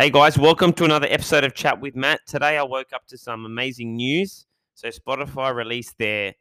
Hey 0.00 0.10
guys, 0.10 0.38
welcome 0.38 0.72
to 0.74 0.84
another 0.84 1.08
episode 1.10 1.42
of 1.42 1.54
Chat 1.54 1.80
with 1.80 1.96
Matt. 1.96 2.20
Today 2.24 2.56
I 2.56 2.62
woke 2.62 2.92
up 2.92 3.04
to 3.08 3.18
some 3.18 3.44
amazing 3.44 3.96
news. 3.96 4.46
So 4.74 4.90
Spotify 4.90 5.52
released 5.52 5.98
their 5.98 6.34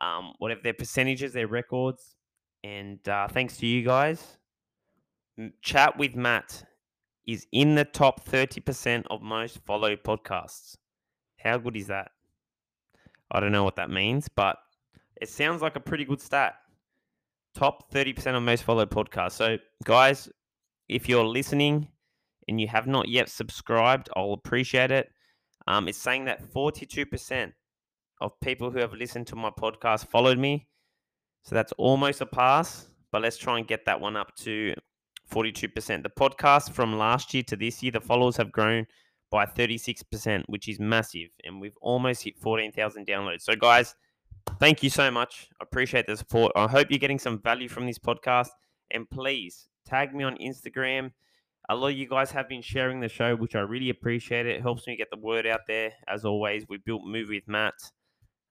um, 0.00 0.32
whatever 0.38 0.60
their 0.64 0.74
percentages, 0.74 1.32
their 1.32 1.46
records, 1.46 2.16
and 2.64 2.98
uh, 3.08 3.28
thanks 3.28 3.58
to 3.58 3.66
you 3.68 3.84
guys, 3.84 4.38
Chat 5.62 5.96
with 5.96 6.16
Matt 6.16 6.64
is 7.28 7.46
in 7.52 7.76
the 7.76 7.84
top 7.84 8.24
thirty 8.24 8.60
percent 8.60 9.06
of 9.08 9.22
most 9.22 9.60
followed 9.64 10.02
podcasts. 10.02 10.76
How 11.38 11.58
good 11.58 11.76
is 11.76 11.86
that? 11.86 12.10
I 13.30 13.38
don't 13.38 13.52
know 13.52 13.62
what 13.62 13.76
that 13.76 13.88
means, 13.88 14.28
but 14.28 14.56
it 15.20 15.28
sounds 15.28 15.62
like 15.62 15.76
a 15.76 15.80
pretty 15.80 16.04
good 16.04 16.20
stat. 16.20 16.56
Top 17.54 17.88
thirty 17.92 18.12
percent 18.12 18.36
of 18.36 18.42
most 18.42 18.64
followed 18.64 18.90
podcasts. 18.90 19.34
So 19.34 19.58
guys, 19.84 20.28
if 20.88 21.08
you're 21.08 21.24
listening 21.24 21.86
and 22.48 22.60
you 22.60 22.68
have 22.68 22.86
not 22.86 23.08
yet 23.08 23.28
subscribed, 23.28 24.08
I'll 24.16 24.32
appreciate 24.32 24.90
it. 24.90 25.10
Um, 25.66 25.88
it's 25.88 25.98
saying 25.98 26.26
that 26.26 26.42
42% 26.52 27.52
of 28.20 28.40
people 28.40 28.70
who 28.70 28.78
have 28.78 28.92
listened 28.92 29.26
to 29.28 29.36
my 29.36 29.50
podcast 29.50 30.06
followed 30.06 30.38
me. 30.38 30.68
So 31.42 31.54
that's 31.54 31.72
almost 31.72 32.20
a 32.20 32.26
pass, 32.26 32.88
but 33.12 33.22
let's 33.22 33.36
try 33.36 33.58
and 33.58 33.66
get 33.66 33.84
that 33.86 34.00
one 34.00 34.16
up 34.16 34.34
to 34.38 34.74
42%. 35.30 36.02
The 36.02 36.10
podcast 36.10 36.72
from 36.72 36.98
last 36.98 37.34
year 37.34 37.42
to 37.44 37.56
this 37.56 37.82
year, 37.82 37.92
the 37.92 38.00
followers 38.00 38.36
have 38.36 38.52
grown 38.52 38.86
by 39.30 39.44
36%, 39.44 40.44
which 40.46 40.68
is 40.68 40.78
massive. 40.78 41.28
And 41.44 41.60
we've 41.60 41.76
almost 41.80 42.22
hit 42.22 42.38
14,000 42.38 43.06
downloads. 43.06 43.42
So, 43.42 43.54
guys, 43.54 43.94
thank 44.60 44.82
you 44.82 44.90
so 44.90 45.10
much. 45.10 45.48
I 45.60 45.64
appreciate 45.64 46.06
the 46.06 46.16
support. 46.16 46.52
I 46.56 46.66
hope 46.68 46.90
you're 46.90 46.98
getting 46.98 47.18
some 47.18 47.40
value 47.40 47.68
from 47.68 47.86
this 47.86 47.98
podcast. 47.98 48.48
And 48.92 49.08
please 49.10 49.68
tag 49.84 50.14
me 50.14 50.24
on 50.24 50.36
Instagram 50.38 51.10
a 51.68 51.74
lot 51.74 51.88
of 51.88 51.96
you 51.96 52.08
guys 52.08 52.30
have 52.30 52.48
been 52.48 52.62
sharing 52.62 53.00
the 53.00 53.08
show, 53.08 53.34
which 53.34 53.56
I 53.56 53.60
really 53.60 53.90
appreciate. 53.90 54.46
It 54.46 54.62
helps 54.62 54.86
me 54.86 54.96
get 54.96 55.10
the 55.10 55.18
word 55.18 55.46
out 55.46 55.62
there. 55.66 55.92
As 56.06 56.24
always, 56.24 56.64
we 56.68 56.78
built 56.78 57.02
Move 57.04 57.28
with 57.28 57.48
Matt 57.48 57.74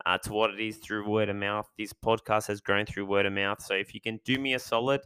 uh, 0.06 0.17
to 0.20 0.34
what 0.34 0.52
it 0.52 0.59
is 0.59 0.78
through 0.78 1.09
word 1.09 1.30
of 1.30 1.38
mouth. 1.38 1.67
This 1.78 1.94
podcast 1.94 2.48
has 2.48 2.59
grown 2.59 2.86
through 2.86 3.06
word 3.06 3.25
of 3.25 3.34
mouth. 3.34 3.62
So 3.62 3.73
if 3.73 3.94
you 3.94 4.02
can 4.02 4.20
do 4.25 4.38
me 4.38 4.53
a 4.53 4.59
solid 4.59 5.02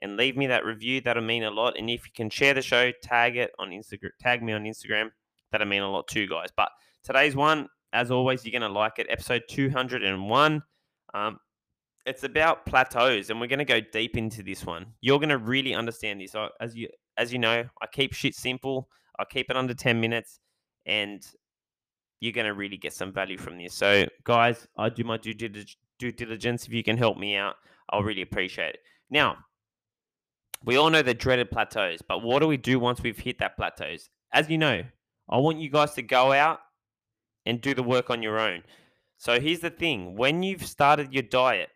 and 0.00 0.16
leave 0.16 0.36
me 0.36 0.46
that 0.46 0.64
review, 0.64 1.02
that'll 1.02 1.22
mean 1.22 1.44
a 1.44 1.50
lot. 1.50 1.76
And 1.78 1.90
if 1.90 2.06
you 2.06 2.12
can 2.14 2.30
share 2.30 2.54
the 2.54 2.62
show, 2.62 2.92
tag 3.02 3.36
it 3.36 3.52
on 3.58 3.70
Instagram, 3.70 4.10
tag 4.20 4.42
me 4.42 4.54
on 4.54 4.64
Instagram, 4.64 5.10
that'll 5.52 5.66
mean 5.66 5.82
a 5.82 5.90
lot 5.90 6.08
too, 6.08 6.26
guys. 6.26 6.48
But 6.56 6.70
today's 7.04 7.36
one, 7.36 7.68
as 7.92 8.10
always, 8.10 8.46
you're 8.46 8.58
to 8.58 8.68
like 8.68 8.98
it. 8.98 9.06
Episode 9.10 9.42
201. 9.50 10.62
Um, 11.12 11.38
it's 12.06 12.24
about 12.24 12.64
plateaus, 12.64 13.28
and 13.28 13.38
we're 13.38 13.46
going 13.46 13.58
to 13.58 13.64
go 13.66 13.80
deep 13.80 14.16
into 14.16 14.42
this 14.42 14.64
one. 14.64 14.86
You're 15.02 15.18
going 15.18 15.28
to 15.28 15.38
really 15.38 15.74
understand 15.74 16.20
this. 16.20 16.34
As 16.60 16.74
you 16.74 16.88
as 17.16 17.32
you 17.32 17.38
know, 17.38 17.64
I 17.80 17.86
keep 17.86 18.12
shit 18.12 18.34
simple. 18.34 18.88
I 19.18 19.24
keep 19.24 19.50
it 19.50 19.56
under 19.56 19.74
10 19.74 20.00
minutes 20.00 20.40
and 20.86 21.26
you're 22.20 22.32
going 22.32 22.46
to 22.46 22.54
really 22.54 22.76
get 22.76 22.92
some 22.92 23.12
value 23.12 23.38
from 23.38 23.58
this. 23.58 23.74
So, 23.74 24.06
guys, 24.24 24.66
I 24.76 24.88
do 24.88 25.04
my 25.04 25.16
due, 25.16 25.34
due 25.34 26.12
diligence. 26.12 26.66
If 26.66 26.72
you 26.72 26.82
can 26.82 26.96
help 26.96 27.18
me 27.18 27.36
out, 27.36 27.56
I'll 27.90 28.02
really 28.02 28.22
appreciate 28.22 28.74
it. 28.74 28.80
Now, 29.10 29.36
we 30.64 30.76
all 30.76 30.90
know 30.90 31.02
the 31.02 31.14
dreaded 31.14 31.50
plateaus, 31.50 32.02
but 32.06 32.22
what 32.22 32.40
do 32.40 32.46
we 32.46 32.56
do 32.56 32.78
once 32.78 33.02
we've 33.02 33.18
hit 33.18 33.38
that 33.38 33.56
plateaus? 33.56 34.10
As 34.32 34.48
you 34.48 34.58
know, 34.58 34.82
I 35.28 35.38
want 35.38 35.58
you 35.58 35.70
guys 35.70 35.94
to 35.94 36.02
go 36.02 36.32
out 36.32 36.60
and 37.46 37.60
do 37.60 37.74
the 37.74 37.82
work 37.82 38.10
on 38.10 38.22
your 38.22 38.38
own. 38.38 38.62
So 39.16 39.40
here's 39.40 39.60
the 39.60 39.70
thing 39.70 40.16
when 40.16 40.42
you've 40.42 40.66
started 40.66 41.12
your 41.12 41.22
diet, 41.22 41.70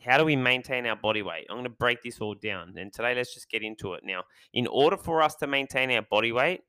how 0.00 0.16
do 0.18 0.24
we 0.24 0.36
maintain 0.36 0.86
our 0.86 0.96
body 0.96 1.22
weight? 1.22 1.46
I'm 1.50 1.56
going 1.56 1.64
to 1.64 1.70
break 1.70 2.02
this 2.02 2.20
all 2.20 2.34
down. 2.34 2.74
And 2.76 2.92
today, 2.92 3.14
let's 3.14 3.34
just 3.34 3.50
get 3.50 3.62
into 3.62 3.94
it. 3.94 4.02
Now, 4.04 4.24
in 4.54 4.66
order 4.66 4.96
for 4.96 5.22
us 5.22 5.34
to 5.36 5.46
maintain 5.46 5.90
our 5.90 6.02
body 6.02 6.32
weight, 6.32 6.62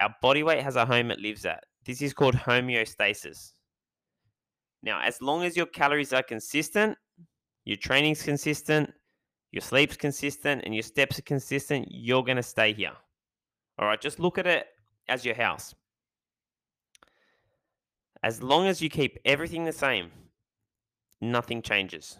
our 0.00 0.14
body 0.20 0.42
weight 0.42 0.62
has 0.62 0.76
a 0.76 0.84
home 0.84 1.10
it 1.10 1.18
lives 1.18 1.46
at. 1.46 1.64
This 1.84 2.02
is 2.02 2.12
called 2.12 2.34
homeostasis. 2.34 3.52
Now, 4.82 5.00
as 5.00 5.22
long 5.22 5.44
as 5.44 5.56
your 5.56 5.66
calories 5.66 6.12
are 6.12 6.22
consistent, 6.22 6.98
your 7.64 7.78
training's 7.78 8.22
consistent, 8.22 8.92
your 9.50 9.62
sleep's 9.62 9.96
consistent, 9.96 10.62
and 10.64 10.74
your 10.74 10.82
steps 10.82 11.18
are 11.18 11.22
consistent, 11.22 11.88
you're 11.90 12.24
going 12.24 12.36
to 12.36 12.42
stay 12.42 12.74
here. 12.74 12.92
All 13.78 13.86
right, 13.86 14.00
just 14.00 14.18
look 14.18 14.36
at 14.36 14.46
it 14.46 14.66
as 15.08 15.24
your 15.24 15.34
house. 15.34 15.74
As 18.22 18.42
long 18.42 18.66
as 18.66 18.82
you 18.82 18.90
keep 18.90 19.18
everything 19.24 19.64
the 19.64 19.72
same, 19.72 20.10
nothing 21.20 21.62
changes. 21.62 22.18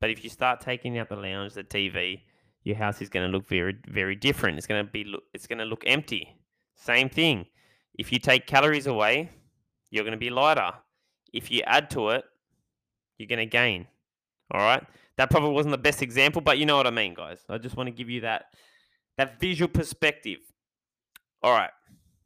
But 0.00 0.10
if 0.10 0.24
you 0.24 0.30
start 0.30 0.60
taking 0.60 0.98
out 0.98 1.08
the 1.08 1.16
lounge, 1.16 1.54
the 1.54 1.64
TV, 1.64 2.22
your 2.64 2.76
house 2.76 3.02
is 3.02 3.08
going 3.08 3.30
to 3.30 3.36
look 3.36 3.46
very, 3.46 3.76
very 3.86 4.16
different. 4.16 4.58
It's 4.58 4.66
going 4.66 4.84
to 4.84 4.90
be, 4.90 5.14
it's 5.34 5.46
going 5.46 5.58
to 5.58 5.64
look 5.64 5.82
empty. 5.86 6.36
Same 6.74 7.08
thing. 7.08 7.46
If 7.94 8.12
you 8.12 8.18
take 8.18 8.46
calories 8.46 8.86
away, 8.86 9.30
you're 9.90 10.04
going 10.04 10.12
to 10.12 10.18
be 10.18 10.30
lighter. 10.30 10.72
If 11.32 11.50
you 11.50 11.62
add 11.66 11.90
to 11.90 12.10
it, 12.10 12.24
you're 13.18 13.28
going 13.28 13.38
to 13.38 13.46
gain. 13.46 13.86
All 14.52 14.60
right. 14.60 14.82
That 15.16 15.30
probably 15.30 15.50
wasn't 15.50 15.72
the 15.72 15.78
best 15.78 16.00
example, 16.00 16.40
but 16.40 16.58
you 16.58 16.64
know 16.64 16.76
what 16.76 16.86
I 16.86 16.90
mean, 16.90 17.14
guys. 17.14 17.44
I 17.48 17.58
just 17.58 17.76
want 17.76 17.88
to 17.88 17.92
give 17.92 18.08
you 18.08 18.22
that 18.22 18.46
that 19.18 19.38
visual 19.38 19.68
perspective. 19.68 20.38
All 21.42 21.52
right. 21.52 21.70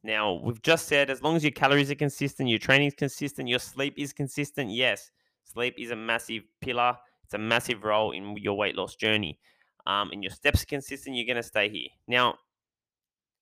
Now, 0.04 0.34
we've 0.34 0.62
just 0.62 0.86
said 0.86 1.10
as 1.10 1.22
long 1.22 1.34
as 1.34 1.42
your 1.42 1.50
calories 1.50 1.90
are 1.90 1.96
consistent, 1.96 2.48
your 2.48 2.58
training 2.58 2.88
is 2.88 2.94
consistent, 2.94 3.48
your 3.48 3.58
sleep 3.58 3.94
is 3.96 4.12
consistent. 4.12 4.70
Yes, 4.70 5.10
sleep 5.42 5.74
is 5.78 5.90
a 5.90 5.96
massive 5.96 6.44
pillar 6.60 6.96
it's 7.24 7.34
a 7.34 7.38
massive 7.38 7.84
role 7.84 8.12
in 8.12 8.36
your 8.36 8.54
weight 8.54 8.76
loss 8.76 8.94
journey. 8.94 9.38
Um, 9.86 10.10
and 10.12 10.22
your 10.22 10.30
steps 10.30 10.62
are 10.62 10.66
consistent, 10.66 11.16
you're 11.16 11.26
going 11.26 11.36
to 11.36 11.42
stay 11.42 11.68
here. 11.68 11.88
Now, 12.08 12.36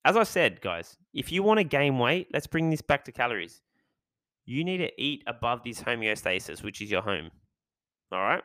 as 0.05 0.17
I 0.17 0.23
said, 0.23 0.59
guys, 0.59 0.97
if 1.13 1.31
you 1.31 1.43
want 1.43 1.59
to 1.59 1.63
gain 1.63 1.97
weight, 1.97 2.27
let's 2.33 2.47
bring 2.47 2.69
this 2.69 2.81
back 2.81 3.05
to 3.05 3.11
calories. 3.11 3.61
You 4.45 4.65
need 4.65 4.79
to 4.79 5.01
eat 5.01 5.23
above 5.27 5.63
this 5.63 5.81
homeostasis, 5.81 6.63
which 6.63 6.81
is 6.81 6.91
your 6.91 7.01
home. 7.01 7.31
All 8.11 8.19
right? 8.19 8.43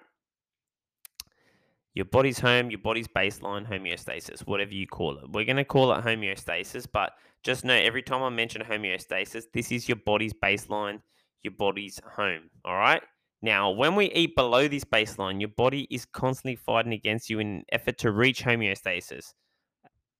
Your 1.94 2.04
body's 2.04 2.38
home, 2.38 2.70
your 2.70 2.78
body's 2.78 3.08
baseline 3.08 3.68
homeostasis, 3.68 4.46
whatever 4.46 4.72
you 4.72 4.86
call 4.86 5.18
it. 5.18 5.24
We're 5.32 5.44
going 5.44 5.56
to 5.56 5.64
call 5.64 5.92
it 5.92 6.04
homeostasis, 6.04 6.86
but 6.92 7.14
just 7.42 7.64
know 7.64 7.74
every 7.74 8.02
time 8.02 8.22
I 8.22 8.28
mention 8.28 8.62
homeostasis, 8.62 9.44
this 9.52 9.72
is 9.72 9.88
your 9.88 9.96
body's 9.96 10.32
baseline, 10.32 11.00
your 11.42 11.54
body's 11.58 12.00
home. 12.14 12.50
All 12.64 12.76
right? 12.76 13.02
Now, 13.40 13.70
when 13.70 13.94
we 13.94 14.10
eat 14.12 14.34
below 14.34 14.66
this 14.66 14.84
baseline, 14.84 15.40
your 15.40 15.50
body 15.50 15.86
is 15.90 16.04
constantly 16.04 16.56
fighting 16.56 16.92
against 16.92 17.30
you 17.30 17.38
in 17.38 17.46
an 17.48 17.64
effort 17.70 17.98
to 17.98 18.10
reach 18.10 18.42
homeostasis, 18.42 19.32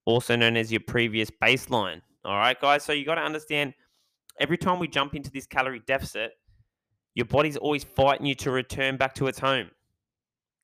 also 0.05 0.37
known 0.37 0.57
as 0.57 0.71
your 0.71 0.83
previous 0.87 1.31
baseline. 1.31 2.01
All 2.25 2.37
right, 2.37 2.59
guys. 2.61 2.85
So 2.85 2.93
you 2.93 3.05
got 3.05 3.17
to 3.17 3.23
understand 3.23 3.75
every 4.41 4.57
time 4.57 4.79
we 4.79 4.87
jump 4.87 5.15
into 5.15 5.31
this 5.31 5.47
calorie 5.47 5.83
deficit, 5.87 6.33
your 7.15 7.27
body's 7.27 7.57
always 7.57 7.83
fighting 7.83 8.27
you 8.27 8.37
to 8.37 8.53
return 8.53 8.97
back 8.97 9.15
to 9.15 9.27
its 9.27 9.41
home. 9.41 9.71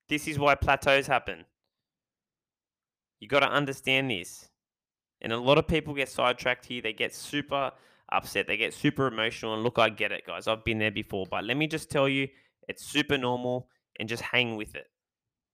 This 0.09 0.28
is 0.28 0.38
why 0.38 0.54
plateaus 0.54 1.06
happen. 1.06 1.44
You 3.19 3.26
got 3.26 3.41
to 3.41 3.50
understand 3.50 4.10
this. 4.10 4.48
And 5.20 5.32
a 5.32 5.38
lot 5.38 5.59
of 5.59 5.66
people 5.66 5.94
get 5.94 6.09
sidetracked 6.09 6.66
here. 6.66 6.82
They 6.82 6.93
get 6.93 7.14
super 7.14 7.72
upset. 8.12 8.47
They 8.47 8.56
get 8.56 8.75
super 8.75 9.06
emotional. 9.06 9.54
And 9.54 9.64
look, 9.64 9.78
I 9.78 9.88
get 9.88 10.12
it, 10.12 10.26
guys. 10.26 10.47
I've 10.47 10.64
been 10.64 10.78
there 10.78 10.91
before. 10.91 11.26
But 11.28 11.44
let 11.44 11.56
me 11.56 11.66
just 11.66 11.91
tell 11.91 12.09
you, 12.09 12.28
it's 12.69 12.84
super 12.84 13.19
normal 13.19 13.69
and 13.98 14.08
just 14.08 14.22
hang 14.22 14.56
with 14.56 14.75
it. 14.75 14.86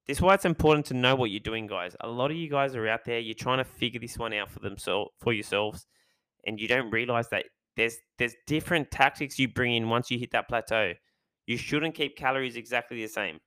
This 0.06 0.18
is 0.18 0.22
why 0.22 0.34
it's 0.34 0.44
important 0.44 0.86
to 0.86 0.94
know 0.94 1.14
what 1.14 1.30
you're 1.30 1.40
doing, 1.40 1.66
guys. 1.66 1.94
A 2.00 2.08
lot 2.08 2.30
of 2.30 2.36
you 2.36 2.48
guys 2.48 2.74
are 2.74 2.88
out 2.88 3.04
there, 3.04 3.18
you're 3.18 3.34
trying 3.34 3.58
to 3.58 3.64
figure 3.64 4.00
this 4.00 4.18
one 4.18 4.32
out 4.32 4.50
for 4.50 4.58
themselves 4.60 5.10
for 5.20 5.32
yourselves, 5.32 5.86
and 6.44 6.60
you 6.60 6.66
don't 6.66 6.90
realize 6.90 7.28
that 7.28 7.44
there's 7.76 7.98
there's 8.18 8.34
different 8.46 8.90
tactics 8.90 9.38
you 9.38 9.48
bring 9.48 9.74
in 9.74 9.88
once 9.88 10.10
you 10.10 10.18
hit 10.18 10.32
that 10.32 10.48
plateau. 10.48 10.94
You 11.46 11.56
shouldn't 11.56 11.94
keep 11.94 12.16
calories 12.16 12.56
exactly 12.56 13.00
the 13.00 13.08
same. 13.08 13.38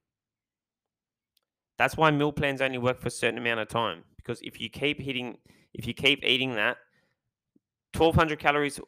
That's 1.77 1.97
why 1.97 2.11
meal 2.11 2.31
plans 2.31 2.61
only 2.61 2.77
work 2.77 2.99
for 2.99 3.07
a 3.07 3.11
certain 3.11 3.39
amount 3.39 3.59
of 3.59 3.67
time. 3.67 4.03
Because 4.17 4.39
if 4.41 4.61
you 4.61 4.69
keep 4.69 5.01
hitting 5.01 5.37
if 5.73 5.87
you 5.87 5.93
keep 5.93 6.23
eating 6.23 6.55
that, 6.55 6.77
1200 7.97 8.39
calories 8.39 8.79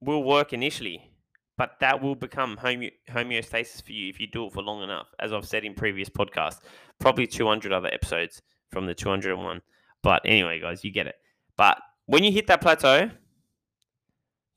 will 0.00 0.24
work 0.24 0.52
initially 0.52 1.13
but 1.56 1.78
that 1.80 2.02
will 2.02 2.14
become 2.14 2.56
home, 2.56 2.88
homeostasis 3.08 3.84
for 3.84 3.92
you 3.92 4.08
if 4.08 4.18
you 4.20 4.26
do 4.26 4.46
it 4.46 4.52
for 4.52 4.62
long 4.62 4.82
enough. 4.82 5.08
As 5.20 5.32
I've 5.32 5.46
said 5.46 5.64
in 5.64 5.74
previous 5.74 6.08
podcasts, 6.08 6.60
probably 6.98 7.26
200 7.26 7.72
other 7.72 7.92
episodes 7.92 8.42
from 8.70 8.86
the 8.86 8.94
201. 8.94 9.62
But 10.02 10.22
anyway, 10.24 10.60
guys, 10.60 10.84
you 10.84 10.90
get 10.90 11.06
it. 11.06 11.14
But 11.56 11.78
when 12.06 12.24
you 12.24 12.32
hit 12.32 12.48
that 12.48 12.60
plateau, 12.60 13.10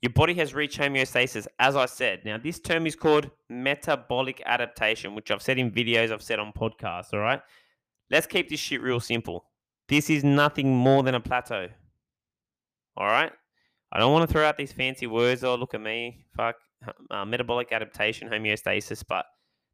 your 0.02 0.12
body 0.12 0.34
has 0.34 0.54
reached 0.54 0.78
homeostasis, 0.78 1.46
as 1.58 1.76
I 1.76 1.86
said. 1.86 2.24
Now, 2.24 2.38
this 2.38 2.58
term 2.58 2.86
is 2.86 2.96
called 2.96 3.30
metabolic 3.48 4.42
adaptation, 4.44 5.14
which 5.14 5.30
I've 5.30 5.42
said 5.42 5.58
in 5.58 5.70
videos, 5.70 6.12
I've 6.12 6.22
said 6.22 6.38
on 6.38 6.52
podcasts, 6.52 7.12
all 7.12 7.20
right? 7.20 7.40
Let's 8.10 8.26
keep 8.26 8.48
this 8.48 8.60
shit 8.60 8.82
real 8.82 9.00
simple. 9.00 9.44
This 9.88 10.10
is 10.10 10.22
nothing 10.22 10.74
more 10.74 11.02
than 11.02 11.14
a 11.14 11.20
plateau, 11.20 11.68
all 12.96 13.06
right? 13.06 13.32
I 13.90 13.98
don't 13.98 14.12
want 14.12 14.28
to 14.28 14.32
throw 14.32 14.44
out 14.44 14.56
these 14.56 14.72
fancy 14.72 15.06
words. 15.06 15.42
Oh, 15.42 15.54
look 15.54 15.74
at 15.74 15.80
me. 15.80 16.26
Fuck 16.36 16.56
uh, 17.10 17.24
metabolic 17.24 17.72
adaptation, 17.72 18.28
homeostasis, 18.28 19.04
but 19.08 19.26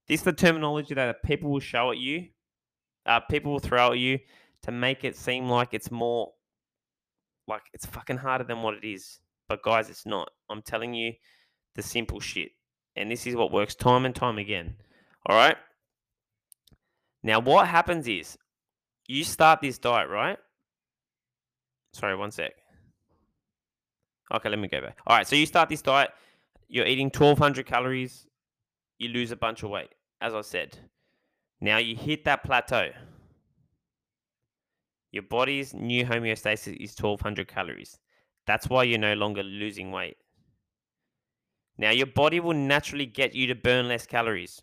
this 0.08 0.20
is 0.20 0.24
the 0.24 0.32
terminology 0.32 0.94
that 0.94 1.22
people 1.22 1.50
will 1.50 1.60
show 1.60 1.90
at 1.90 1.98
you, 1.98 2.28
uh, 3.06 3.20
people 3.20 3.52
will 3.52 3.58
throw 3.58 3.92
at 3.92 3.98
you 3.98 4.18
to 4.62 4.72
make 4.72 5.04
it 5.04 5.16
seem 5.16 5.48
like 5.48 5.74
it's 5.74 5.90
more 5.90 6.32
like 7.46 7.62
it's 7.72 7.86
fucking 7.86 8.16
harder 8.16 8.44
than 8.44 8.62
what 8.62 8.74
it 8.74 8.84
is. 8.84 9.18
But 9.48 9.62
guys, 9.62 9.90
it's 9.90 10.06
not. 10.06 10.30
I'm 10.48 10.62
telling 10.62 10.94
you 10.94 11.12
the 11.74 11.82
simple 11.82 12.20
shit. 12.20 12.50
And 12.96 13.10
this 13.10 13.26
is 13.26 13.34
what 13.34 13.52
works 13.52 13.74
time 13.74 14.06
and 14.06 14.14
time 14.14 14.38
again. 14.38 14.76
All 15.26 15.36
right? 15.36 15.56
Now, 17.22 17.40
what 17.40 17.66
happens 17.66 18.06
is 18.06 18.38
you 19.06 19.24
start 19.24 19.60
this 19.60 19.78
diet, 19.78 20.08
right? 20.08 20.38
Sorry, 21.92 22.16
one 22.16 22.30
sec. 22.30 22.52
Okay, 24.32 24.48
let 24.48 24.58
me 24.58 24.68
go 24.68 24.80
back. 24.80 24.98
All 25.06 25.16
right, 25.16 25.26
so 25.26 25.36
you 25.36 25.46
start 25.46 25.68
this 25.68 25.82
diet, 25.82 26.10
you're 26.68 26.86
eating 26.86 27.06
1200 27.06 27.66
calories, 27.66 28.26
you 28.98 29.08
lose 29.08 29.30
a 29.30 29.36
bunch 29.36 29.62
of 29.62 29.70
weight, 29.70 29.94
as 30.20 30.34
I 30.34 30.40
said. 30.40 30.78
Now 31.60 31.78
you 31.78 31.96
hit 31.96 32.24
that 32.24 32.44
plateau. 32.44 32.90
Your 35.10 35.22
body's 35.22 35.72
new 35.72 36.04
homeostasis 36.04 36.76
is 36.82 36.96
1200 36.98 37.46
calories. 37.46 37.98
That's 38.46 38.68
why 38.68 38.82
you're 38.82 38.98
no 38.98 39.14
longer 39.14 39.42
losing 39.42 39.90
weight. 39.92 40.16
Now, 41.76 41.90
your 41.90 42.06
body 42.06 42.40
will 42.40 42.54
naturally 42.54 43.06
get 43.06 43.34
you 43.34 43.46
to 43.48 43.54
burn 43.54 43.88
less 43.88 44.06
calories. 44.06 44.62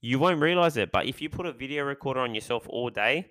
You 0.00 0.18
won't 0.18 0.40
realize 0.40 0.76
it, 0.76 0.92
but 0.92 1.06
if 1.06 1.20
you 1.20 1.28
put 1.28 1.46
a 1.46 1.52
video 1.52 1.84
recorder 1.84 2.20
on 2.20 2.34
yourself 2.34 2.66
all 2.68 2.90
day, 2.90 3.30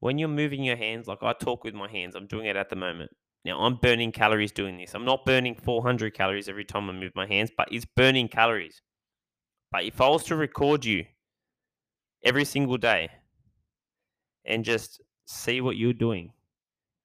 when 0.00 0.18
you're 0.18 0.28
moving 0.28 0.62
your 0.62 0.76
hands, 0.76 1.06
like 1.08 1.22
I 1.22 1.32
talk 1.32 1.64
with 1.64 1.74
my 1.74 1.90
hands, 1.90 2.14
I'm 2.14 2.26
doing 2.26 2.46
it 2.46 2.56
at 2.56 2.70
the 2.70 2.76
moment. 2.76 3.10
Now, 3.44 3.60
I'm 3.60 3.76
burning 3.76 4.12
calories 4.12 4.52
doing 4.52 4.76
this. 4.78 4.94
I'm 4.94 5.04
not 5.04 5.24
burning 5.24 5.54
400 5.54 6.12
calories 6.12 6.48
every 6.48 6.64
time 6.64 6.90
I 6.90 6.92
move 6.92 7.12
my 7.14 7.26
hands, 7.26 7.50
but 7.56 7.68
it's 7.72 7.84
burning 7.84 8.28
calories. 8.28 8.82
But 9.70 9.84
if 9.84 10.00
I 10.00 10.08
was 10.08 10.24
to 10.24 10.36
record 10.36 10.84
you 10.84 11.04
every 12.24 12.44
single 12.44 12.78
day 12.78 13.10
and 14.44 14.64
just 14.64 15.00
see 15.26 15.60
what 15.60 15.76
you're 15.76 15.92
doing 15.92 16.32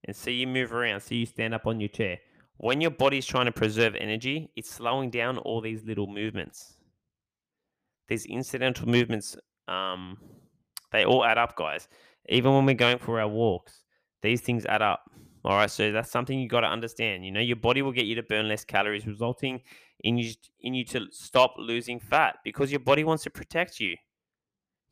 and 0.05 0.15
see 0.15 0.33
you 0.33 0.47
move 0.47 0.73
around, 0.73 1.01
see 1.01 1.17
you 1.17 1.25
stand 1.25 1.53
up 1.53 1.67
on 1.67 1.79
your 1.79 1.89
chair, 1.89 2.19
when 2.57 2.81
your 2.81 2.91
body's 2.91 3.25
trying 3.25 3.45
to 3.45 3.51
preserve 3.51 3.95
energy, 3.95 4.51
it's 4.55 4.69
slowing 4.69 5.09
down 5.09 5.37
all 5.37 5.61
these 5.61 5.83
little 5.83 6.07
movements. 6.07 6.75
These 8.07 8.25
incidental 8.25 8.87
movements, 8.87 9.35
um, 9.67 10.17
they 10.91 11.05
all 11.05 11.25
add 11.25 11.37
up, 11.37 11.55
guys. 11.55 11.87
Even 12.29 12.53
when 12.53 12.65
we're 12.65 12.75
going 12.75 12.99
for 12.99 13.19
our 13.19 13.27
walks, 13.27 13.83
these 14.21 14.41
things 14.41 14.65
add 14.65 14.81
up. 14.81 15.09
All 15.45 15.57
right, 15.57 15.69
so 15.69 15.91
that's 15.91 16.09
something 16.09 16.39
you 16.39 16.47
got 16.47 16.61
to 16.61 16.67
understand. 16.67 17.25
You 17.25 17.31
know, 17.31 17.41
your 17.41 17.57
body 17.57 17.81
will 17.81 17.91
get 17.91 18.05
you 18.05 18.15
to 18.15 18.23
burn 18.23 18.47
less 18.47 18.63
calories, 18.63 19.05
resulting 19.05 19.61
in 19.99 20.17
you 20.17 20.33
in 20.61 20.73
you 20.73 20.85
to 20.85 21.07
stop 21.11 21.55
losing 21.57 21.99
fat 21.99 22.37
because 22.43 22.71
your 22.71 22.79
body 22.79 23.03
wants 23.03 23.23
to 23.23 23.29
protect 23.29 23.79
you. 23.79 23.97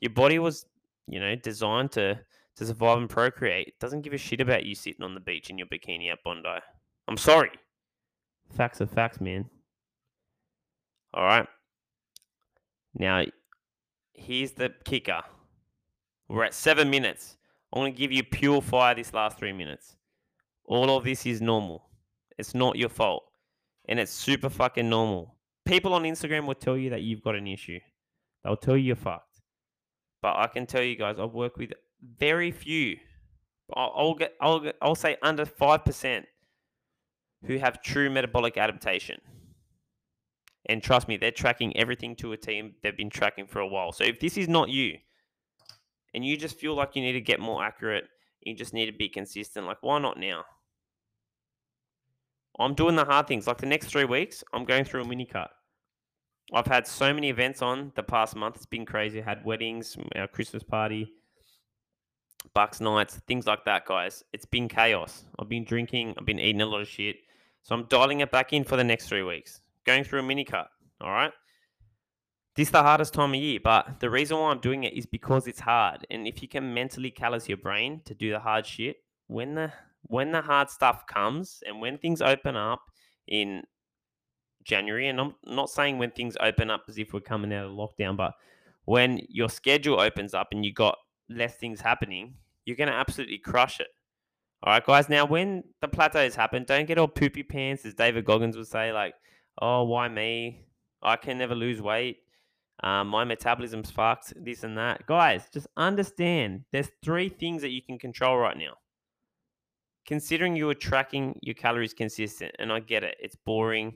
Your 0.01 0.12
body 0.12 0.39
was, 0.39 0.65
you 1.07 1.19
know, 1.19 1.36
designed 1.36 1.92
to 1.94 2.19
to 2.57 2.65
survive 2.65 2.98
and 2.98 3.09
procreate. 3.09 3.69
It 3.69 3.80
doesn't 3.80 4.01
give 4.01 4.13
a 4.13 4.18
shit 4.18 4.42
about 4.42 4.65
you 4.65 4.75
sitting 4.75 5.03
on 5.03 5.13
the 5.13 5.21
beach 5.21 5.50
in 5.50 5.57
your 5.57 5.68
bikini 5.68 6.12
at 6.12 6.19
Bondi. 6.24 6.59
I'm 7.07 7.18
sorry. 7.18 7.51
Facts 8.54 8.81
are 8.81 8.88
facts, 8.88 9.21
man. 9.21 9.50
All 11.13 11.24
right. 11.24 11.47
Now, 12.94 13.24
here's 14.13 14.51
the 14.51 14.74
kicker. 14.83 15.21
We're 16.27 16.44
at 16.44 16.54
seven 16.54 16.89
minutes. 16.89 17.38
I'm 17.74 17.81
going 17.81 17.94
to 17.94 17.97
give 17.97 18.12
you 18.12 18.24
pure 18.24 18.62
fire 18.62 18.95
this 18.95 19.13
last 19.13 19.38
three 19.38 19.54
minutes. 19.54 19.95
All 20.71 20.95
of 20.95 21.03
this 21.03 21.25
is 21.25 21.41
normal. 21.41 21.83
It's 22.38 22.56
not 22.56 22.77
your 22.77 22.88
fault. 22.88 23.23
And 23.89 24.00
it's 24.00 24.12
super 24.12 24.50
fucking 24.50 24.89
normal. 24.89 25.35
People 25.65 25.94
on 25.94 26.03
Instagram 26.03 26.45
will 26.45 26.56
tell 26.56 26.77
you 26.77 26.89
that 26.91 27.01
you've 27.01 27.21
got 27.21 27.35
an 27.35 27.45
issue. 27.45 27.79
They'll 28.41 28.56
tell 28.56 28.77
you 28.77 28.83
you're 28.83 28.95
fucked. 28.95 29.41
But 30.21 30.38
I 30.38 30.47
can 30.47 30.65
tell 30.65 30.81
you 30.81 30.95
guys, 30.95 31.19
I've 31.19 31.33
worked 31.33 31.57
with 31.57 31.73
very 32.18 32.51
few. 32.51 32.95
I'll, 33.73 34.13
get, 34.13 34.33
I'll, 34.39 34.62
get, 34.62 34.77
I'll 34.81 34.95
say 34.95 35.18
under 35.21 35.45
five 35.45 35.83
percent 35.83 36.25
who 37.45 37.57
have 37.57 37.81
true 37.81 38.09
metabolic 38.09 38.57
adaptation. 38.57 39.19
And 40.68 40.81
trust 40.81 41.09
me, 41.09 41.18
they're 41.18 41.31
tracking 41.31 41.75
everything 41.75 42.15
to 42.18 42.31
a 42.31 42.38
team 42.38 42.75
they've 42.81 42.95
been 42.95 43.09
tracking 43.09 43.45
for 43.45 43.59
a 43.59 43.68
while. 43.68 43.91
So 43.91 44.06
if 44.06 44.21
this 44.21 44.38
is 44.38 44.47
not 44.47 44.69
you, 44.69 45.00
and 46.13 46.23
you 46.23 46.38
just 46.38 46.57
feel 46.57 46.75
like 46.75 46.95
you 46.95 47.01
need 47.01 47.13
to 47.13 47.21
get 47.21 47.41
more 47.41 47.62
accurate, 47.62 48.06
you 48.39 48.56
just 48.56 48.73
need 48.73 48.85
to 48.85 48.97
be 48.97 49.09
consistent, 49.09 49.65
like 49.65 49.79
why 49.81 50.00
not 50.00 50.18
now? 50.18 50.45
I'm 52.59 52.74
doing 52.74 52.95
the 52.95 53.06
hard 53.06 53.27
things. 53.27 53.48
Like 53.48 53.57
the 53.57 53.65
next 53.65 53.88
three 53.88 54.06
weeks, 54.06 54.44
I'm 54.53 54.65
going 54.65 54.83
through 54.83 55.03
a 55.03 55.07
mini 55.07 55.25
cut. 55.25 55.51
I've 56.53 56.68
had 56.68 56.86
so 56.86 57.13
many 57.13 57.30
events 57.30 57.62
on 57.62 57.94
the 57.95 58.03
past 58.03 58.36
month. 58.36 58.57
It's 58.57 58.65
been 58.65 58.86
crazy. 58.86 59.21
I 59.21 59.25
had 59.25 59.45
weddings, 59.45 59.98
our 60.15 60.24
uh, 60.24 60.27
Christmas 60.27 60.63
party, 60.63 61.13
Bucks 62.53 62.81
nights, 62.81 63.21
things 63.27 63.48
like 63.48 63.63
that, 63.65 63.86
guys. 63.86 64.24
It's 64.33 64.45
been 64.45 64.68
chaos. 64.68 65.24
I've 65.39 65.48
been 65.48 65.63
drinking. 65.63 66.15
I've 66.18 66.25
been 66.25 66.39
eating 66.39 66.62
a 66.62 66.65
lot 66.65 66.81
of 66.81 66.88
shit. 66.88 67.18
So 67.63 67.75
I'm 67.75 67.86
dialing 67.86 68.19
it 68.19 68.31
back 68.31 68.51
in 68.51 68.63
for 68.63 68.75
the 68.75 68.83
next 68.83 69.07
three 69.07 69.24
weeks. 69.24 69.62
Going 69.86 70.04
through 70.04 70.19
a 70.19 70.24
mini 70.24 70.44
cut. 70.44 70.68
All 71.00 71.12
right. 71.12 71.31
This 72.56 72.68
is 72.68 72.71
the 72.71 72.83
hardest 72.83 73.13
time 73.13 73.30
of 73.30 73.39
year, 73.39 73.59
but 73.63 74.01
the 74.01 74.09
reason 74.09 74.38
why 74.38 74.51
I'm 74.51 74.59
doing 74.59 74.83
it 74.83 74.94
is 74.94 75.06
because 75.06 75.47
it's 75.47 75.62
hard. 75.62 76.06
And 76.12 76.27
if 76.27 76.42
you 76.42 76.50
can 76.50 76.74
mentally 76.74 77.09
callous 77.09 77.47
your 77.47 77.57
brain 77.57 78.01
to 78.04 78.13
do 78.13 78.31
the 78.31 78.39
hard 78.39 78.65
shit, 78.65 78.97
when 79.27 79.56
the 79.56 79.71
when 80.12 80.31
the 80.34 80.42
hard 80.42 80.69
stuff 80.69 81.08
comes 81.08 81.63
and 81.66 81.80
when 81.80 81.98
things 81.98 82.22
open 82.22 82.58
up 82.58 82.81
in 83.28 83.63
January, 84.63 85.08
and 85.08 85.22
I'm 85.22 85.36
not 85.46 85.69
saying 85.69 85.98
when 85.98 86.12
things 86.12 86.36
open 86.42 86.69
up 86.69 86.84
as 86.90 86.98
if 86.98 87.13
we're 87.13 87.22
coming 87.22 87.54
out 87.54 87.68
of 87.68 87.72
lockdown, 87.72 88.18
but 88.18 88.34
when 88.84 89.22
your 89.30 89.50
schedule 89.50 90.02
opens 90.02 90.34
up 90.34 90.50
and 90.52 90.66
you 90.66 90.74
got 90.74 90.98
less 91.30 91.56
things 91.56 91.80
happening, 91.80 92.36
you're 92.66 92.75
going 92.75 92.90
to 92.90 92.94
absolutely 92.94 93.38
crush 93.38 93.80
it. 93.80 93.88
All 94.63 94.74
right, 94.74 94.86
guys. 94.86 95.08
Now, 95.08 95.25
when 95.25 95.63
the 95.80 95.88
plateaus 95.88 96.36
happen, 96.36 96.66
don't 96.66 96.88
get 96.88 96.98
all 96.98 97.07
poopy 97.07 97.44
pants, 97.44 97.86
as 97.86 97.94
David 97.94 98.25
Goggins 98.25 98.57
would 98.57 98.68
say, 98.68 98.92
like, 98.92 99.14
oh, 99.62 99.84
why 99.86 100.10
me? 100.10 100.66
I 101.02 101.16
can 101.16 101.38
never 101.38 101.56
lose 101.56 101.81
weight. 101.81 102.18
Um, 102.84 103.07
my 103.07 103.24
metabolism's 103.24 103.92
fucked, 103.92 104.34
this 104.36 104.64
and 104.64 104.78
that. 104.78 105.06
Guys, 105.07 105.46
just 105.54 105.68
understand 105.78 106.66
there's 106.74 106.92
three 107.02 107.30
things 107.30 107.62
that 107.62 107.72
you 107.72 107.81
can 107.81 107.98
control 107.98 108.38
right 108.38 108.57
now. 108.57 108.74
Considering 110.06 110.56
you 110.56 110.69
are 110.69 110.75
tracking 110.75 111.38
your 111.42 111.56
calories 111.56 111.94
consistent, 111.94 112.56
and 112.59 112.71
I 112.71 112.80
get 112.80 113.03
it, 113.03 113.15
it's 113.19 113.36
boring. 113.36 113.94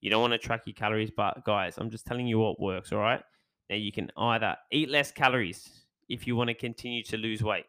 You 0.00 0.10
don't 0.10 0.20
want 0.20 0.32
to 0.32 0.38
track 0.38 0.62
your 0.66 0.74
calories, 0.74 1.10
but 1.10 1.44
guys, 1.44 1.76
I'm 1.78 1.90
just 1.90 2.06
telling 2.06 2.26
you 2.26 2.38
what 2.38 2.60
works, 2.60 2.92
all 2.92 2.98
right? 2.98 3.22
Now, 3.70 3.76
you 3.76 3.90
can 3.90 4.10
either 4.16 4.56
eat 4.70 4.90
less 4.90 5.10
calories 5.10 5.86
if 6.08 6.26
you 6.26 6.36
want 6.36 6.48
to 6.48 6.54
continue 6.54 7.02
to 7.04 7.16
lose 7.16 7.42
weight. 7.42 7.64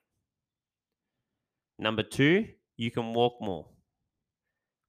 Number 1.80 2.04
two, 2.04 2.48
you 2.78 2.92
can 2.92 3.14
walk 3.14 3.36
more. 3.42 3.68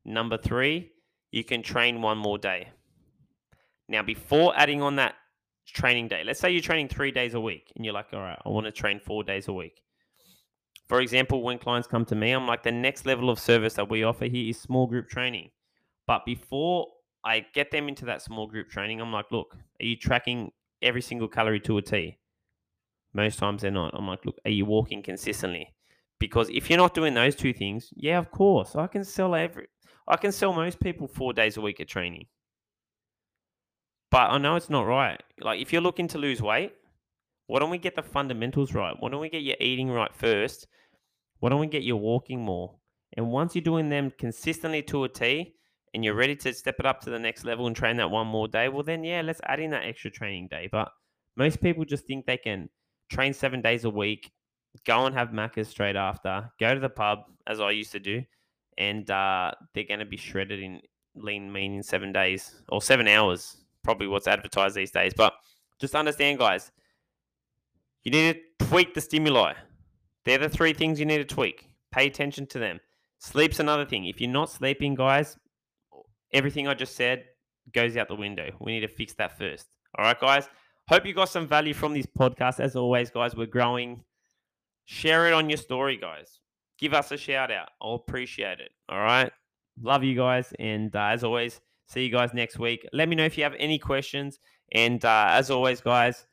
Number 0.05 0.37
three, 0.37 0.93
you 1.33 1.45
can 1.45 1.63
train 1.63 2.03
one 2.03 2.19
more 2.19 2.39
day. 2.39 2.69
Now, 3.89 4.03
before 4.03 4.53
adding 4.57 4.83
on 4.83 4.97
that 4.97 5.15
training 5.67 6.09
day, 6.09 6.23
let's 6.25 6.41
say 6.41 6.51
you're 6.51 6.61
training 6.61 6.89
three 6.89 7.11
days 7.11 7.35
a 7.35 7.41
week 7.41 7.73
and 7.77 7.85
you're 7.85 7.95
like, 7.95 8.13
all 8.13 8.21
right, 8.21 8.39
I 8.45 8.49
want 8.49 8.67
to 8.67 8.73
train 8.73 9.01
four 9.01 9.23
days 9.23 9.49
a 9.49 9.53
week. 9.53 9.83
For 10.89 11.01
example, 11.01 11.43
when 11.43 11.59
clients 11.59 11.89
come 11.89 12.05
to 12.07 12.15
me, 12.15 12.33
I'm 12.33 12.47
like, 12.47 12.63
the 12.63 12.73
next 12.73 13.07
level 13.07 13.29
of 13.29 13.41
service 13.41 13.75
that 13.75 13.91
we 13.91 14.05
offer 14.05 14.27
here 14.27 14.51
is 14.51 14.59
small 14.61 14.87
group 14.87 15.09
training. 15.09 15.51
But 16.07 16.25
before 16.25 16.87
I 17.25 17.45
get 17.55 17.73
them 17.73 17.89
into 17.89 18.05
that 18.05 18.23
small 18.23 18.47
group 18.47 18.69
training, 18.69 19.01
I'm 19.01 19.13
like, 19.13 19.27
look, 19.33 19.57
are 19.81 19.85
you 19.85 19.97
tracking 19.97 20.53
every 20.83 21.03
single 21.03 21.27
calorie 21.27 21.61
to 21.61 21.79
a 21.79 21.83
T? 21.83 22.19
Most 23.13 23.39
times 23.39 23.63
they're 23.63 23.71
not. 23.71 23.95
I'm 23.95 24.07
like, 24.07 24.25
look, 24.25 24.39
are 24.45 24.51
you 24.51 24.65
walking 24.65 25.03
consistently? 25.03 25.75
Because 26.21 26.49
if 26.51 26.71
you're 26.71 26.79
not 26.79 26.95
doing 26.95 27.15
those 27.15 27.35
two 27.35 27.53
things, 27.53 27.91
yeah, 27.97 28.19
of 28.19 28.31
course, 28.31 28.77
I 28.77 28.87
can 28.87 29.05
sell 29.05 29.35
every, 29.35 29.67
I 30.07 30.17
can 30.17 30.33
sell 30.33 30.53
most 30.53 30.79
people 30.81 31.09
four 31.09 31.33
days 31.33 31.57
a 31.57 31.61
week 31.61 31.81
at 31.81 31.89
training. 31.89 32.27
But 34.11 34.31
I 34.31 34.39
know 34.39 34.55
it's 34.55 34.71
not 34.71 34.87
right. 34.87 35.21
Like 35.41 35.61
if 35.61 35.73
you're 35.73 35.83
looking 35.83 36.09
to 36.09 36.19
lose 36.19 36.41
weight, 36.41 36.73
why 37.47 37.61
don't 37.61 37.71
we 37.71 37.79
get 37.79 37.95
the 37.95 38.03
fundamentals 38.03 38.75
right? 38.75 38.95
Why 38.99 39.11
don't 39.11 39.21
we 39.21 39.29
get 39.29 39.43
your 39.43 39.57
eating 39.61 39.91
right 39.91 40.15
first? 40.15 40.67
Why 41.41 41.51
don't 41.51 41.61
we 41.61 41.67
get 41.67 41.85
your 41.85 41.97
walking 41.97 42.41
more? 42.41 42.75
And 43.17 43.31
once 43.31 43.55
you're 43.55 43.63
doing 43.63 43.89
them 43.89 44.13
consistently 44.19 44.83
to 44.83 45.05
a 45.05 45.09
T 45.09 45.55
and 45.95 46.05
you're 46.05 46.15
ready 46.15 46.35
to 46.37 46.53
step 46.53 46.77
it 46.79 46.87
up 46.87 47.01
to 47.03 47.11
the 47.11 47.19
next 47.19 47.45
level 47.45 47.67
and 47.67 47.77
train 47.77 47.97
that 47.97 48.11
one 48.11 48.27
more 48.27 48.49
day, 48.49 48.69
well 48.69 48.83
then 48.83 49.05
yeah, 49.05 49.23
let's 49.23 49.41
add 49.45 49.61
in 49.61 49.71
that 49.71 49.85
extra 49.85 50.11
training 50.11 50.49
day. 50.49 50.69
But 50.71 50.91
most 51.37 51.61
people 51.61 51.85
just 51.85 52.07
think 52.07 52.27
they 52.27 52.37
can 52.37 52.69
train 53.11 53.33
seven 53.33 53.63
days 53.63 53.85
a 53.85 53.91
week, 53.91 54.31
go 54.85 55.07
and 55.07 55.15
have 55.15 55.29
Maccas 55.29 55.67
straight 55.67 55.97
after, 55.97 56.51
go 56.59 56.75
to 56.75 56.81
the 56.81 56.89
pub 56.89 57.21
as 57.47 57.61
I 57.61 57.71
used 57.71 57.93
to 57.93 58.01
do, 58.01 58.25
and 58.79 59.09
uh, 59.11 59.53
they're 59.75 59.85
going 59.85 60.01
to 60.01 60.07
be 60.07 60.17
shredded 60.17 60.61
in 60.61 60.81
lean 61.15 61.51
mean 61.51 61.75
in 61.75 61.83
seven 61.83 62.13
days 62.13 62.57
or 62.69 62.83
seven 62.83 63.09
hours. 63.09 63.57
Probably 63.83 64.09
what's 64.09 64.27
advertised 64.27 64.75
these 64.75 64.91
days. 64.91 65.13
But 65.17 65.33
just 65.79 65.95
understand, 65.95 66.39
guys, 66.39 66.73
you 68.07 68.13
need 68.13 68.35
to 68.35 68.67
tweak 68.67 68.95
the 68.95 69.01
stimuli. 69.01 69.55
They're 70.25 70.39
the 70.39 70.49
three 70.49 70.73
things 70.73 71.01
you 71.01 71.07
need 71.07 71.19
to 71.19 71.25
tweak. 71.25 71.67
Pay 71.91 72.07
attention 72.07 72.47
to 72.47 72.61
them. 72.61 72.79
Sleep's 73.19 73.59
another 73.59 73.85
thing. 73.85 74.07
If 74.07 74.21
you're 74.21 74.31
not 74.31 74.49
sleeping, 74.49 74.95
guys, 74.95 75.37
everything 76.33 76.69
I 76.69 76.75
just 76.75 76.95
said 76.95 77.25
goes 77.75 77.97
out 77.97 78.07
the 78.07 78.15
window. 78.15 78.51
We 78.61 78.71
need 78.71 78.87
to 78.87 78.89
fix 78.89 79.15
that 79.15 79.37
first. 79.37 79.67
All 79.99 80.05
right, 80.05 80.21
guys. 80.21 80.49
Hope 80.89 81.05
you 81.05 81.15
got 81.15 81.31
some 81.31 81.49
value 81.49 81.75
from 81.75 81.95
this 81.95 82.07
podcast. 82.07 82.61
As 82.61 82.77
always, 82.77 83.11
guys, 83.11 83.35
we're 83.35 83.47
growing. 83.47 84.05
Share 84.85 85.27
it 85.27 85.33
on 85.33 85.51
your 85.51 85.57
story, 85.59 85.97
guys. 85.97 86.39
give 86.79 86.95
us 86.95 87.11
a 87.11 87.17
shout 87.17 87.51
out. 87.51 87.71
I'll 87.83 87.95
appreciate 87.95 88.61
it. 88.61 88.71
All 88.89 89.01
right. 89.01 89.33
Love 89.83 90.05
you 90.05 90.15
guys. 90.15 90.53
And 90.61 90.95
uh, 90.95 91.07
as 91.07 91.25
always, 91.25 91.61
see 91.89 92.05
you 92.05 92.13
guys 92.13 92.33
next 92.33 92.57
week. 92.61 92.87
Let 92.93 93.09
me 93.09 93.17
know 93.17 93.25
if 93.25 93.37
you 93.37 93.43
have 93.43 93.57
any 93.59 93.81
questions. 93.81 94.39
And 94.73 95.05
uh, 95.05 95.27
as 95.31 95.51
always, 95.51 95.81
guys, 95.81 96.25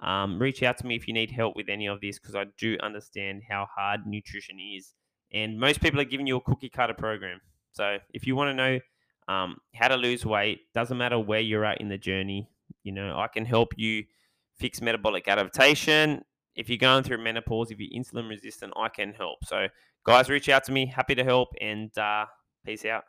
um, 0.00 0.38
reach 0.40 0.62
out 0.62 0.78
to 0.78 0.86
me 0.86 0.94
if 0.94 1.08
you 1.08 1.14
need 1.14 1.30
help 1.30 1.56
with 1.56 1.68
any 1.68 1.86
of 1.86 2.00
this 2.00 2.18
because 2.18 2.34
I 2.34 2.46
do 2.56 2.76
understand 2.82 3.42
how 3.48 3.66
hard 3.74 4.06
nutrition 4.06 4.58
is. 4.60 4.94
And 5.32 5.58
most 5.58 5.80
people 5.80 6.00
are 6.00 6.04
giving 6.04 6.26
you 6.26 6.36
a 6.36 6.40
cookie 6.40 6.70
cutter 6.70 6.94
program. 6.94 7.40
So 7.72 7.98
if 8.14 8.26
you 8.26 8.36
want 8.36 8.50
to 8.50 8.54
know 8.54 8.80
um, 9.28 9.58
how 9.74 9.88
to 9.88 9.96
lose 9.96 10.24
weight, 10.24 10.60
doesn't 10.72 10.96
matter 10.96 11.18
where 11.18 11.40
you're 11.40 11.64
at 11.64 11.80
in 11.80 11.88
the 11.88 11.98
journey, 11.98 12.48
you 12.82 12.92
know, 12.92 13.18
I 13.18 13.28
can 13.28 13.44
help 13.44 13.72
you 13.76 14.04
fix 14.56 14.80
metabolic 14.80 15.28
adaptation. 15.28 16.24
If 16.54 16.68
you're 16.68 16.78
going 16.78 17.04
through 17.04 17.18
menopause, 17.18 17.70
if 17.70 17.78
you're 17.78 17.90
insulin 17.90 18.28
resistant, 18.28 18.72
I 18.76 18.88
can 18.88 19.12
help. 19.12 19.44
So, 19.44 19.68
guys, 20.04 20.28
reach 20.28 20.48
out 20.48 20.64
to 20.64 20.72
me. 20.72 20.86
Happy 20.86 21.14
to 21.14 21.24
help 21.24 21.50
and 21.60 21.96
uh, 21.98 22.26
peace 22.64 22.84
out. 22.84 23.04